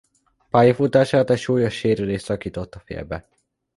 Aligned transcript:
Pályafutását 0.49 1.29
egy 1.29 1.37
súlyos 1.39 1.73
sérülés 1.73 2.21
szakította 2.21 2.79
félbe. 2.79 3.27